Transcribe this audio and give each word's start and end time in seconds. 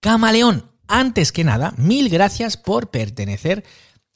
Camaleón, 0.00 0.70
antes 0.86 1.32
que 1.32 1.44
nada, 1.44 1.74
mil 1.76 2.08
gracias 2.08 2.56
por 2.56 2.90
pertenecer 2.90 3.64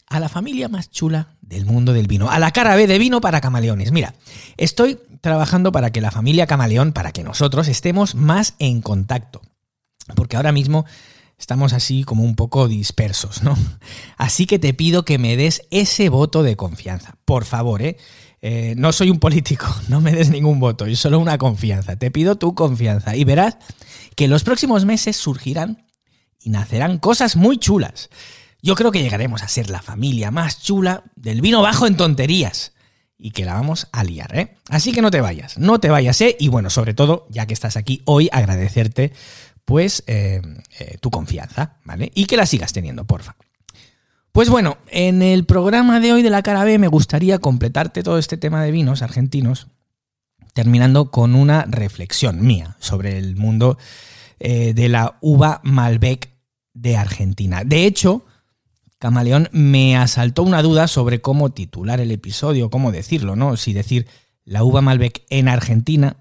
a 0.06 0.20
la 0.20 0.28
familia 0.28 0.68
más 0.68 0.90
chula 0.90 1.36
del 1.40 1.66
mundo 1.66 1.92
del 1.92 2.06
vino, 2.06 2.30
a 2.30 2.38
la 2.38 2.50
cara 2.50 2.76
B 2.76 2.86
de 2.86 2.98
vino 2.98 3.20
para 3.20 3.40
camaleones. 3.40 3.92
Mira, 3.92 4.14
estoy 4.56 4.98
trabajando 5.20 5.72
para 5.72 5.90
que 5.90 6.00
la 6.00 6.10
familia 6.10 6.46
camaleón, 6.46 6.92
para 6.92 7.12
que 7.12 7.24
nosotros 7.24 7.68
estemos 7.68 8.14
más 8.14 8.54
en 8.58 8.80
contacto, 8.80 9.42
porque 10.14 10.36
ahora 10.36 10.52
mismo 10.52 10.86
estamos 11.38 11.72
así 11.72 12.04
como 12.04 12.24
un 12.24 12.36
poco 12.36 12.68
dispersos, 12.68 13.42
¿no? 13.42 13.56
Así 14.16 14.46
que 14.46 14.58
te 14.58 14.74
pido 14.74 15.04
que 15.04 15.18
me 15.18 15.36
des 15.36 15.62
ese 15.70 16.08
voto 16.08 16.42
de 16.42 16.56
confianza, 16.56 17.16
por 17.24 17.44
favor, 17.44 17.82
¿eh? 17.82 17.96
Eh 18.40 18.74
no 18.76 18.92
soy 18.92 19.10
un 19.10 19.18
político, 19.18 19.66
no 19.88 20.00
me 20.00 20.12
des 20.12 20.30
ningún 20.30 20.60
voto, 20.60 20.86
es 20.86 20.98
solo 20.98 21.18
una 21.18 21.38
confianza. 21.38 21.96
Te 21.96 22.10
pido 22.10 22.36
tu 22.36 22.54
confianza 22.54 23.16
y 23.16 23.24
verás 23.24 23.56
que 24.16 24.24
en 24.24 24.30
los 24.30 24.44
próximos 24.44 24.84
meses 24.84 25.16
surgirán 25.16 25.86
y 26.40 26.50
nacerán 26.50 26.98
cosas 26.98 27.36
muy 27.36 27.58
chulas. 27.58 28.10
Yo 28.60 28.74
creo 28.74 28.90
que 28.90 29.02
llegaremos 29.02 29.42
a 29.42 29.48
ser 29.48 29.70
la 29.70 29.82
familia 29.82 30.30
más 30.30 30.62
chula 30.62 31.04
del 31.14 31.40
vino 31.40 31.62
bajo 31.62 31.86
en 31.86 31.96
tonterías 31.96 32.72
y 33.16 33.32
que 33.32 33.44
la 33.44 33.54
vamos 33.54 33.88
a 33.92 34.04
liar, 34.04 34.36
¿eh? 34.36 34.56
Así 34.68 34.92
que 34.92 35.02
no 35.02 35.10
te 35.10 35.20
vayas, 35.20 35.58
no 35.58 35.80
te 35.80 35.90
vayas, 35.90 36.20
¿eh? 36.20 36.36
Y 36.38 36.48
bueno, 36.48 36.70
sobre 36.70 36.94
todo, 36.94 37.26
ya 37.30 37.46
que 37.46 37.54
estás 37.54 37.76
aquí 37.76 38.02
hoy, 38.04 38.28
agradecerte 38.32 39.12
pues 39.64 40.02
eh, 40.06 40.40
eh, 40.78 40.96
tu 41.00 41.10
confianza, 41.10 41.76
¿vale? 41.84 42.10
Y 42.14 42.24
que 42.24 42.36
la 42.38 42.46
sigas 42.46 42.72
teniendo, 42.72 43.04
porfa. 43.04 43.36
Pues 44.38 44.50
bueno, 44.50 44.78
en 44.86 45.20
el 45.20 45.46
programa 45.46 45.98
de 45.98 46.12
hoy 46.12 46.22
de 46.22 46.30
la 46.30 46.44
cara 46.44 46.62
B 46.62 46.78
me 46.78 46.86
gustaría 46.86 47.40
completarte 47.40 48.04
todo 48.04 48.18
este 48.18 48.36
tema 48.36 48.62
de 48.62 48.70
vinos 48.70 49.02
argentinos, 49.02 49.66
terminando 50.54 51.10
con 51.10 51.34
una 51.34 51.64
reflexión 51.64 52.46
mía 52.46 52.76
sobre 52.78 53.18
el 53.18 53.34
mundo 53.34 53.78
eh, 54.38 54.74
de 54.74 54.88
la 54.88 55.18
uva 55.22 55.60
Malbec 55.64 56.30
de 56.72 56.96
Argentina. 56.96 57.64
De 57.64 57.84
hecho, 57.84 58.26
Camaleón 59.00 59.48
me 59.50 59.96
asaltó 59.96 60.44
una 60.44 60.62
duda 60.62 60.86
sobre 60.86 61.20
cómo 61.20 61.50
titular 61.50 61.98
el 61.98 62.12
episodio, 62.12 62.70
cómo 62.70 62.92
decirlo, 62.92 63.34
¿no? 63.34 63.56
Si 63.56 63.72
decir 63.72 64.06
la 64.44 64.62
uva 64.62 64.82
Malbec 64.82 65.24
en 65.30 65.48
Argentina 65.48 66.16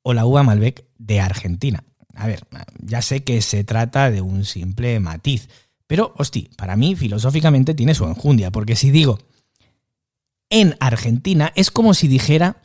o 0.00 0.14
la 0.14 0.24
uva 0.24 0.42
Malbec 0.42 0.86
de 0.96 1.20
Argentina. 1.20 1.84
A 2.14 2.26
ver, 2.26 2.46
ya 2.78 3.02
sé 3.02 3.24
que 3.24 3.42
se 3.42 3.62
trata 3.62 4.10
de 4.10 4.22
un 4.22 4.46
simple 4.46 5.00
matiz, 5.00 5.50
pero, 5.94 6.12
hosti, 6.16 6.50
para 6.56 6.74
mí 6.74 6.96
filosóficamente 6.96 7.72
tiene 7.72 7.94
su 7.94 8.04
enjundia, 8.04 8.50
porque 8.50 8.74
si 8.74 8.90
digo 8.90 9.20
en 10.50 10.76
Argentina 10.80 11.52
es 11.54 11.70
como 11.70 11.94
si 11.94 12.08
dijera, 12.08 12.60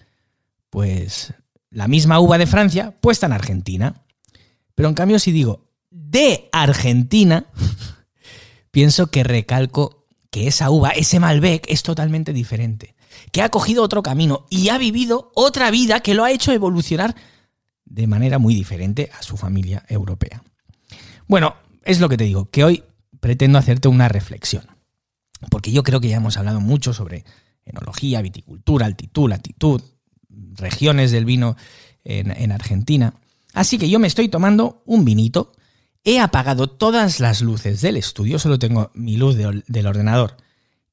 pues, 0.71 1.35
la 1.69 1.87
misma 1.87 2.19
uva 2.19 2.39
de 2.39 2.47
Francia 2.47 2.97
puesta 2.99 3.27
en 3.27 3.33
Argentina. 3.33 4.03
Pero 4.73 4.89
en 4.89 4.95
cambio, 4.95 5.19
si 5.19 5.31
digo 5.31 5.69
de 5.91 6.49
Argentina, 6.51 7.45
pienso 8.71 9.11
que 9.11 9.23
recalco 9.23 10.07
que 10.31 10.47
esa 10.47 10.71
uva, 10.71 10.89
ese 10.89 11.19
Malbec, 11.19 11.69
es 11.69 11.83
totalmente 11.83 12.33
diferente. 12.33 12.95
Que 13.31 13.43
ha 13.43 13.49
cogido 13.49 13.83
otro 13.83 14.01
camino 14.01 14.47
y 14.49 14.69
ha 14.69 14.79
vivido 14.79 15.31
otra 15.35 15.69
vida 15.69 15.99
que 15.99 16.15
lo 16.15 16.23
ha 16.23 16.31
hecho 16.31 16.51
evolucionar 16.51 17.15
de 17.85 18.07
manera 18.07 18.39
muy 18.39 18.55
diferente 18.55 19.11
a 19.15 19.21
su 19.21 19.37
familia 19.37 19.85
europea. 19.87 20.43
Bueno, 21.27 21.53
es 21.83 21.99
lo 21.99 22.09
que 22.09 22.17
te 22.17 22.23
digo, 22.23 22.49
que 22.49 22.63
hoy 22.63 22.83
pretendo 23.19 23.57
hacerte 23.57 23.87
una 23.87 24.09
reflexión. 24.09 24.65
Porque 25.49 25.71
yo 25.71 25.83
creo 25.83 26.01
que 26.01 26.09
ya 26.09 26.17
hemos 26.17 26.37
hablado 26.37 26.59
mucho 26.59 26.93
sobre 26.93 27.23
enología, 27.63 28.21
viticultura, 28.21 28.85
altitud, 28.85 29.29
latitud, 29.29 29.81
regiones 30.55 31.11
del 31.11 31.25
vino 31.25 31.55
en, 32.03 32.31
en 32.31 32.51
Argentina. 32.51 33.13
Así 33.53 33.77
que 33.77 33.89
yo 33.89 33.99
me 33.99 34.07
estoy 34.07 34.29
tomando 34.29 34.83
un 34.85 35.05
vinito, 35.05 35.53
he 36.03 36.19
apagado 36.19 36.67
todas 36.67 37.19
las 37.19 37.41
luces 37.41 37.81
del 37.81 37.97
estudio, 37.97 38.39
solo 38.39 38.59
tengo 38.59 38.91
mi 38.93 39.17
luz 39.17 39.35
del 39.35 39.87
ordenador 39.87 40.37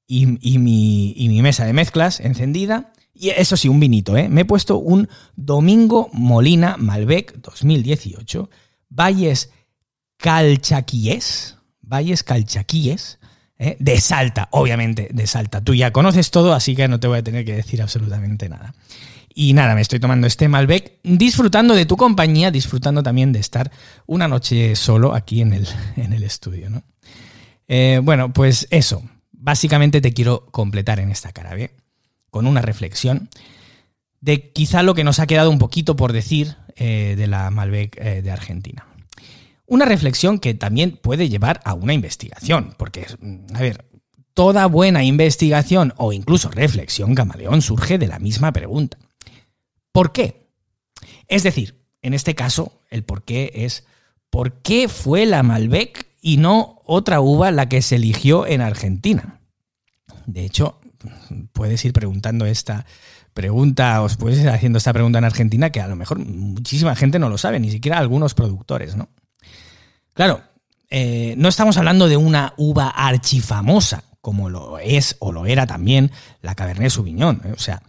y, 0.07 0.27
mi, 0.27 1.43
mesa 1.43 1.65
de 1.65 1.73
mezclas 1.73 2.21
encendida. 2.21 2.93
Y 3.15 3.31
eso 3.31 3.57
sí, 3.57 3.69
un 3.69 3.81
vinito, 3.81 4.17
¿eh? 4.17 4.29
Me 4.29 4.43
he 4.43 4.45
puesto 4.45 4.77
un 4.77 5.09
Domingo 5.37 6.11
Molina 6.13 6.77
Malbec 6.79 7.41
2018, 7.41 8.51
Valles 8.91 9.51
Calchaquíes, 10.19 11.56
Valles 11.87 12.23
Calchaquíes, 12.23 13.19
¿eh? 13.59 13.77
de 13.79 14.01
Salta, 14.01 14.49
obviamente, 14.51 15.09
de 15.13 15.27
Salta. 15.27 15.63
Tú 15.63 15.75
ya 15.75 15.93
conoces 15.93 16.31
todo, 16.31 16.53
así 16.53 16.75
que 16.75 16.89
no 16.89 17.01
te 17.01 17.07
voy 17.07 17.19
a 17.19 17.23
tener 17.23 17.45
que 17.45 17.55
decir 17.55 17.81
absolutamente 17.81 18.49
nada. 18.49 18.75
Y 19.35 19.53
nada, 19.53 19.75
me 19.75 19.83
estoy 19.83 20.01
tomando 20.01 20.27
este 20.27 20.49
Malbec, 20.49 20.99
disfrutando 21.03 21.75
de 21.75 21.87
tu 21.87 21.97
compañía, 21.97 22.51
disfrutando 22.51 23.03
también 23.03 23.33
de 23.33 23.39
estar 23.39 23.71
una 24.07 24.29
noche 24.29 24.75
solo 24.77 25.15
aquí 25.15 25.43
en 25.43 25.53
el, 25.53 25.69
en 25.97 26.13
el 26.13 26.23
estudio. 26.23 26.71
¿no? 26.71 26.83
Eh, 27.69 28.01
bueno, 28.03 28.33
pues 28.33 28.67
eso. 28.71 29.03
Básicamente 29.39 30.01
te 30.01 30.13
quiero 30.13 30.47
completar 30.47 30.99
en 30.99 31.11
esta 31.11 31.31
cara 31.31 31.55
B 31.55 31.71
con 32.31 32.47
una 32.47 32.63
reflexión 32.63 33.29
de 34.21 34.51
quizá 34.51 34.83
lo 34.83 34.95
que 34.95 35.05
nos 35.05 35.21
ha 35.21 35.27
quedado 35.27 35.51
un 35.51 35.59
poquito 35.59 35.95
por 35.95 36.13
decir 36.13 36.57
eh, 36.75 37.15
de 37.17 37.27
la 37.29 37.51
Malbec 37.51 37.97
de 38.01 38.31
Argentina. 38.31 38.87
Una 39.67 39.85
reflexión 39.85 40.39
que 40.39 40.55
también 40.55 40.99
puede 41.03 41.29
llevar 41.29 41.61
a 41.65 41.75
una 41.75 41.93
investigación, 41.93 42.75
porque, 42.77 43.07
a 43.55 43.61
ver, 43.61 43.85
toda 44.35 44.67
buena 44.67 45.03
investigación 45.03 45.93
o 45.97 46.13
incluso 46.13 46.51
reflexión 46.51 47.15
camaleón 47.15 47.63
surge 47.63 47.99
de 47.99 48.07
la 48.07 48.19
misma 48.19 48.53
pregunta. 48.53 48.99
¿Por 49.93 50.13
qué? 50.13 50.49
Es 51.27 51.43
decir, 51.43 51.83
en 52.03 52.15
este 52.15 52.35
caso, 52.35 52.81
el 52.91 53.03
por 53.03 53.25
qué 53.25 53.51
es 53.55 53.85
¿por 54.31 54.61
qué 54.61 54.89
fue 54.89 55.25
la 55.25 55.43
Malbec 55.43 56.07
y 56.21 56.37
no 56.37 56.83
otra 56.85 57.21
uva 57.21 57.51
la 57.51 57.71
que 57.71 57.81
se 57.81 57.97
eligió 57.97 58.47
en 58.47 58.61
Argentina? 58.61 59.41
De 60.27 60.45
hecho, 60.45 60.79
puedes 61.53 61.85
ir 61.85 61.93
preguntando 61.93 62.45
esta 62.45 62.85
pregunta, 63.33 64.03
os 64.03 64.17
puedes 64.17 64.41
ir 64.41 64.49
haciendo 64.51 64.77
esta 64.77 64.93
pregunta 64.93 65.19
en 65.19 65.25
Argentina 65.25 65.71
que 65.71 65.81
a 65.81 65.89
lo 65.89 65.97
mejor 65.97 66.19
muchísima 66.19 66.95
gente 66.97 67.19
no 67.19 67.29
lo 67.29 67.39
sabe, 67.39 67.61
ni 67.61 67.71
siquiera 67.71 67.99
algunos 67.99 68.35
productores, 68.35 68.97
¿no? 68.97 69.09
Claro, 70.17 70.41
eh, 70.89 71.35
no 71.37 71.51
estamos 71.51 71.77
hablando 71.77 72.09
de 72.09 72.17
una 72.17 72.55
uva 72.57 72.89
archifamosa, 72.89 74.05
como 74.23 74.49
lo 74.49 74.79
es 74.79 75.17
o 75.19 75.31
lo 75.31 75.45
era 75.45 75.67
también 75.67 76.11
la 76.41 76.55
Cabernet 76.55 76.91
Sauvignon. 76.91 77.43
¿eh? 77.45 77.53
O 77.55 77.61
sea, 77.61 77.83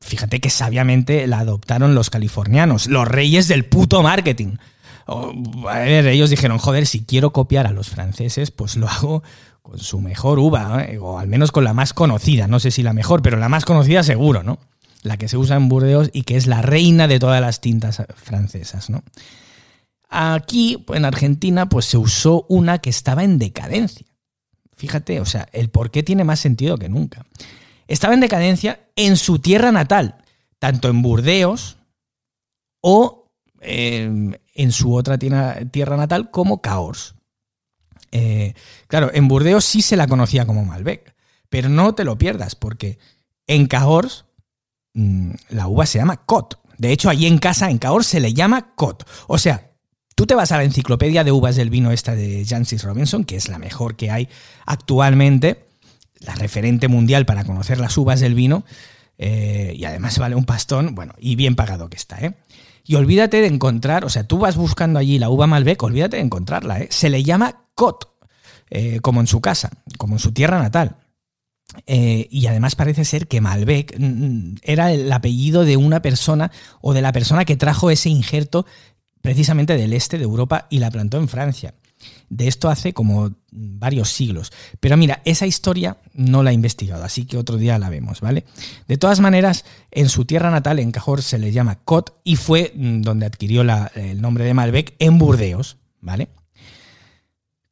fíjate 0.00 0.40
que 0.40 0.50
sabiamente 0.50 1.28
la 1.28 1.38
adoptaron 1.38 1.94
los 1.94 2.10
californianos, 2.10 2.88
los 2.88 3.06
reyes 3.06 3.46
del 3.46 3.64
puto 3.64 4.02
marketing. 4.02 4.56
a 5.06 5.78
ver, 5.78 6.08
ellos 6.08 6.30
dijeron, 6.30 6.58
joder, 6.58 6.84
si 6.84 7.04
quiero 7.04 7.32
copiar 7.32 7.68
a 7.68 7.72
los 7.72 7.90
franceses, 7.90 8.50
pues 8.50 8.76
lo 8.76 8.88
hago 8.88 9.22
con 9.62 9.78
su 9.78 10.00
mejor 10.00 10.40
uva, 10.40 10.82
¿eh? 10.82 10.98
o 10.98 11.20
al 11.20 11.28
menos 11.28 11.52
con 11.52 11.62
la 11.62 11.74
más 11.74 11.92
conocida, 11.92 12.48
no 12.48 12.58
sé 12.58 12.72
si 12.72 12.82
la 12.82 12.92
mejor, 12.92 13.22
pero 13.22 13.36
la 13.36 13.48
más 13.48 13.64
conocida 13.64 14.02
seguro, 14.02 14.42
¿no? 14.42 14.58
La 15.02 15.16
que 15.16 15.28
se 15.28 15.36
usa 15.36 15.56
en 15.56 15.68
Burdeos 15.68 16.10
y 16.12 16.22
que 16.22 16.36
es 16.36 16.48
la 16.48 16.60
reina 16.60 17.06
de 17.06 17.20
todas 17.20 17.40
las 17.40 17.60
tintas 17.60 18.02
francesas, 18.16 18.90
¿no? 18.90 19.04
Aquí, 20.08 20.84
en 20.88 21.04
Argentina, 21.04 21.68
pues 21.68 21.86
se 21.86 21.98
usó 21.98 22.46
una 22.48 22.78
que 22.78 22.90
estaba 22.90 23.24
en 23.24 23.38
decadencia. 23.38 24.06
Fíjate, 24.76 25.20
o 25.20 25.24
sea, 25.24 25.48
el 25.52 25.70
por 25.70 25.90
qué 25.90 26.02
tiene 26.02 26.24
más 26.24 26.40
sentido 26.40 26.76
que 26.76 26.88
nunca 26.88 27.26
estaba 27.88 28.14
en 28.14 28.20
decadencia 28.20 28.80
en 28.96 29.16
su 29.16 29.38
tierra 29.38 29.72
natal, 29.72 30.16
tanto 30.58 30.88
en 30.88 31.02
Burdeos 31.02 31.78
o 32.80 33.30
em, 33.60 34.34
en 34.54 34.72
su 34.72 34.94
otra 34.94 35.18
tierra, 35.18 35.96
natal 35.96 36.30
como 36.30 36.60
Cahors. 36.60 37.14
Eh, 38.12 38.54
claro, 38.86 39.10
en 39.12 39.28
Burdeos 39.28 39.64
sí 39.64 39.82
se 39.82 39.96
la 39.96 40.06
conocía 40.06 40.46
como 40.46 40.64
Malbec, 40.64 41.14
pero 41.48 41.68
no 41.68 41.94
te 41.94 42.04
lo 42.04 42.16
pierdas 42.18 42.54
porque 42.54 42.98
en 43.46 43.66
Cahors 43.66 44.26
mm, 44.94 45.32
la 45.50 45.68
uva 45.68 45.86
se 45.86 45.98
llama 45.98 46.24
Cot. 46.24 46.60
De 46.78 46.92
hecho, 46.92 47.08
allí 47.08 47.26
en 47.26 47.38
casa, 47.38 47.70
en 47.70 47.78
Cahors, 47.78 48.06
se 48.06 48.20
le 48.20 48.34
llama 48.34 48.74
Cot. 48.74 49.08
O 49.28 49.38
sea, 49.38 49.65
tú 50.16 50.26
te 50.26 50.34
vas 50.34 50.50
a 50.50 50.56
la 50.56 50.64
enciclopedia 50.64 51.22
de 51.22 51.30
uvas 51.30 51.54
del 51.54 51.70
vino 51.70 51.92
esta 51.92 52.16
de 52.16 52.44
Jancis 52.44 52.82
Robinson, 52.82 53.24
que 53.24 53.36
es 53.36 53.48
la 53.48 53.58
mejor 53.58 53.94
que 53.94 54.10
hay 54.10 54.28
actualmente, 54.64 55.68
la 56.18 56.34
referente 56.34 56.88
mundial 56.88 57.26
para 57.26 57.44
conocer 57.44 57.78
las 57.78 57.96
uvas 57.96 58.18
del 58.18 58.34
vino, 58.34 58.64
eh, 59.18 59.74
y 59.76 59.84
además 59.84 60.18
vale 60.18 60.34
un 60.34 60.44
pastón, 60.44 60.94
bueno, 60.94 61.14
y 61.18 61.36
bien 61.36 61.54
pagado 61.54 61.88
que 61.88 61.96
está, 61.96 62.18
¿eh? 62.18 62.34
Y 62.84 62.94
olvídate 62.94 63.40
de 63.40 63.48
encontrar, 63.48 64.04
o 64.04 64.08
sea, 64.08 64.26
tú 64.26 64.38
vas 64.38 64.56
buscando 64.56 64.98
allí 64.98 65.18
la 65.18 65.28
uva 65.28 65.46
Malbec, 65.46 65.82
olvídate 65.82 66.16
de 66.16 66.22
encontrarla, 66.22 66.80
¿eh? 66.80 66.88
Se 66.90 67.10
le 67.10 67.22
llama 67.22 67.64
Cot, 67.74 68.08
eh, 68.70 69.00
como 69.00 69.20
en 69.20 69.26
su 69.26 69.40
casa, 69.40 69.70
como 69.98 70.14
en 70.14 70.18
su 70.18 70.32
tierra 70.32 70.58
natal. 70.58 70.96
Eh, 71.86 72.28
y 72.30 72.46
además 72.46 72.76
parece 72.76 73.04
ser 73.04 73.26
que 73.26 73.40
Malbec 73.40 73.98
mm, 73.98 74.04
mm, 74.04 74.54
era 74.62 74.92
el 74.92 75.12
apellido 75.12 75.64
de 75.64 75.76
una 75.76 76.00
persona 76.00 76.52
o 76.80 76.94
de 76.94 77.02
la 77.02 77.12
persona 77.12 77.44
que 77.44 77.56
trajo 77.56 77.90
ese 77.90 78.08
injerto 78.08 78.66
precisamente 79.26 79.76
del 79.76 79.92
este 79.92 80.18
de 80.18 80.22
Europa 80.22 80.68
y 80.70 80.78
la 80.78 80.88
plantó 80.88 81.16
en 81.16 81.26
Francia. 81.26 81.74
De 82.28 82.46
esto 82.46 82.68
hace 82.68 82.92
como 82.92 83.32
varios 83.50 84.10
siglos. 84.10 84.52
Pero 84.78 84.96
mira, 84.96 85.20
esa 85.24 85.48
historia 85.48 85.96
no 86.14 86.44
la 86.44 86.52
he 86.52 86.54
investigado, 86.54 87.02
así 87.02 87.24
que 87.24 87.36
otro 87.36 87.56
día 87.56 87.76
la 87.80 87.90
vemos, 87.90 88.20
¿vale? 88.20 88.44
De 88.86 88.98
todas 88.98 89.18
maneras, 89.18 89.64
en 89.90 90.08
su 90.08 90.26
tierra 90.26 90.52
natal, 90.52 90.78
en 90.78 90.92
Cajor, 90.92 91.22
se 91.22 91.40
le 91.40 91.50
llama 91.50 91.80
Cot 91.84 92.20
y 92.22 92.36
fue 92.36 92.72
mm, 92.76 93.00
donde 93.00 93.26
adquirió 93.26 93.62
el 93.62 94.20
nombre 94.20 94.44
de 94.44 94.54
Malbec 94.54 94.94
en 95.00 95.18
Burdeos, 95.18 95.76
¿vale? 96.00 96.28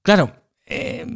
Claro, 0.03 0.35
eh, 0.67 1.06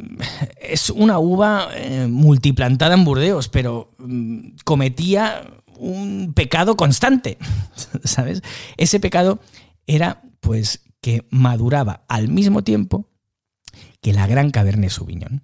es 0.61 0.89
una 0.89 1.19
uva 1.19 1.67
eh, 1.75 2.07
multiplantada 2.07 2.93
en 2.93 3.03
Burdeos, 3.03 3.49
pero 3.49 3.91
mm, 3.97 4.51
cometía 4.63 5.43
un 5.77 6.31
pecado 6.33 6.77
constante, 6.77 7.37
¿sabes? 8.05 8.41
Ese 8.77 9.01
pecado 9.01 9.41
era, 9.85 10.21
pues, 10.39 10.81
que 11.01 11.27
maduraba 11.29 12.05
al 12.07 12.27
mismo 12.27 12.63
tiempo 12.63 13.09
que 14.01 14.13
la 14.13 14.27
gran 14.27 14.51
Cabernet 14.51 14.89
Sauvignon. 14.89 15.43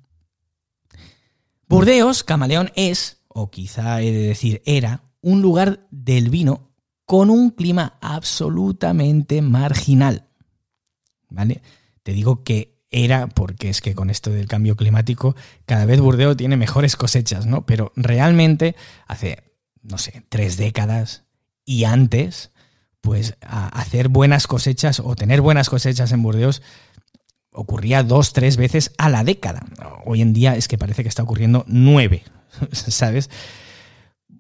Burdeos, 1.67 2.23
Camaleón, 2.23 2.71
es, 2.75 3.23
o 3.27 3.49
quizá 3.49 4.01
he 4.01 4.11
de 4.11 4.27
decir 4.27 4.61
era, 4.65 5.03
un 5.21 5.41
lugar 5.41 5.87
del 5.89 6.29
vino 6.29 6.71
con 7.05 7.29
un 7.29 7.51
clima 7.51 7.97
absolutamente 8.01 9.41
marginal. 9.41 10.27
¿Vale? 11.29 11.61
Te 12.03 12.13
digo 12.13 12.43
que 12.43 12.75
era 12.89 13.27
porque 13.27 13.69
es 13.69 13.81
que 13.81 13.95
con 13.95 14.09
esto 14.09 14.29
del 14.29 14.47
cambio 14.47 14.75
climático 14.75 15.35
cada 15.65 15.85
vez 15.85 15.99
Burdeos 15.99 16.37
tiene 16.37 16.55
mejores 16.55 16.95
cosechas, 16.95 17.45
¿no? 17.45 17.65
Pero 17.65 17.91
realmente 17.95 18.75
hace, 19.07 19.43
no 19.81 19.97
sé, 19.97 20.23
tres 20.29 20.57
décadas 20.57 21.25
y 21.65 21.83
antes, 21.83 22.51
pues 23.05 23.37
hacer 23.41 24.09
buenas 24.09 24.47
cosechas 24.47 24.99
o 24.99 25.15
tener 25.15 25.39
buenas 25.39 25.69
cosechas 25.69 26.11
en 26.11 26.23
Burdeos 26.23 26.63
ocurría 27.51 28.03
dos, 28.03 28.33
tres 28.33 28.57
veces 28.57 28.91
a 28.97 29.09
la 29.09 29.23
década. 29.23 29.63
Hoy 30.05 30.21
en 30.21 30.33
día 30.33 30.55
es 30.55 30.67
que 30.67 30.77
parece 30.77 31.03
que 31.03 31.09
está 31.09 31.23
ocurriendo 31.23 31.63
nueve, 31.67 32.23
¿sabes? 32.73 33.29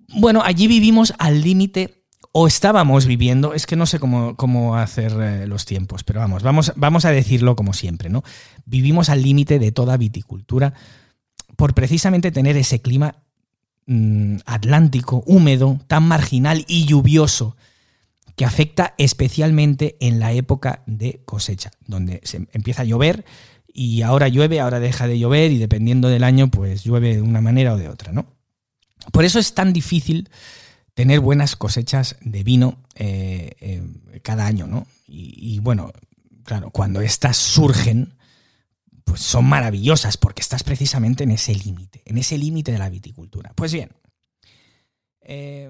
Bueno, 0.09 0.41
allí 0.43 0.67
vivimos 0.67 1.13
al 1.19 1.41
límite, 1.41 2.03
o 2.31 2.47
estábamos 2.47 3.05
viviendo, 3.05 3.53
es 3.53 3.67
que 3.67 3.75
no 3.75 3.85
sé 3.85 3.99
cómo, 3.99 4.35
cómo 4.35 4.75
hacer 4.75 5.13
eh, 5.21 5.47
los 5.47 5.65
tiempos, 5.65 6.03
pero 6.03 6.19
vamos, 6.19 6.43
vamos, 6.43 6.73
vamos 6.75 7.05
a 7.05 7.11
decirlo 7.11 7.55
como 7.55 7.71
siempre, 7.71 8.09
¿no? 8.09 8.23
Vivimos 8.65 9.09
al 9.09 9.21
límite 9.21 9.59
de 9.59 9.71
toda 9.71 9.95
viticultura 9.95 10.73
por 11.55 11.73
precisamente 11.75 12.31
tener 12.31 12.57
ese 12.57 12.81
clima 12.81 13.23
mm, 13.85 14.37
atlántico, 14.45 15.23
húmedo, 15.25 15.79
tan 15.87 16.07
marginal 16.07 16.65
y 16.67 16.85
lluvioso 16.85 17.55
que 18.35 18.45
afecta 18.45 18.93
especialmente 18.97 19.97
en 19.99 20.19
la 20.19 20.33
época 20.33 20.83
de 20.85 21.21
cosecha, 21.25 21.71
donde 21.87 22.21
se 22.23 22.47
empieza 22.51 22.81
a 22.81 22.85
llover 22.85 23.25
y 23.73 24.01
ahora 24.03 24.27
llueve, 24.27 24.59
ahora 24.59 24.79
deja 24.79 25.07
de 25.07 25.19
llover 25.19 25.51
y 25.51 25.57
dependiendo 25.57 26.09
del 26.09 26.23
año, 26.23 26.49
pues 26.49 26.83
llueve 26.83 27.15
de 27.15 27.21
una 27.21 27.41
manera 27.41 27.73
o 27.73 27.77
de 27.77 27.89
otra, 27.89 28.11
¿no? 28.11 28.25
Por 29.11 29.25
eso 29.25 29.39
es 29.39 29.53
tan 29.53 29.73
difícil 29.73 30.29
tener 30.93 31.19
buenas 31.19 31.55
cosechas 31.55 32.15
de 32.21 32.43
vino 32.43 32.81
eh, 32.95 33.51
eh, 33.59 34.21
cada 34.23 34.45
año, 34.45 34.65
¿no? 34.65 34.87
Y, 35.07 35.59
bueno, 35.59 35.91
claro, 36.43 36.71
cuando 36.71 37.01
estas 37.01 37.37
surgen, 37.37 38.15
pues 39.03 39.21
son 39.21 39.45
maravillosas 39.45 40.17
porque 40.17 40.41
estás 40.41 40.63
precisamente 40.63 41.25
en 41.25 41.31
ese 41.31 41.53
límite, 41.53 42.01
en 42.05 42.17
ese 42.17 42.37
límite 42.37 42.71
de 42.71 42.79
la 42.79 42.89
viticultura. 42.89 43.51
Pues 43.55 43.71
bien, 43.71 43.91
eh, 45.21 45.69